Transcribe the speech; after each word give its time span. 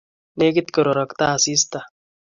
Negit 0.39 0.67
kororokto 0.75 1.23
asista 1.35 1.79